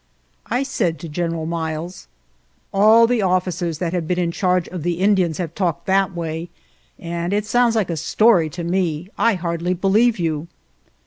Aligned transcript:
I 0.47 0.63
said 0.63 0.97
to 1.01 1.07
General 1.07 1.45
Miles: 1.45 2.07
"All 2.73 3.05
the 3.05 3.21
of 3.21 3.45
ficers 3.45 3.77
that 3.77 3.93
have 3.93 4.07
been 4.07 4.17
in 4.17 4.31
charge 4.31 4.67
of 4.69 4.81
the 4.81 4.95
Indians 4.99 5.37
have 5.37 5.53
talked 5.53 5.85
that 5.85 6.15
way, 6.15 6.49
and 6.97 7.33
it 7.33 7.45
sounds 7.45 7.75
like 7.75 7.91
a 7.91 7.95
story 7.97 8.49
to 8.49 8.63
me; 8.63 9.09
I 9.19 9.35
hardly 9.35 9.75
believe 9.75 10.17
you." 10.17 10.47